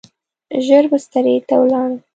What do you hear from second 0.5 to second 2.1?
ژر بسترې ته ولاړم.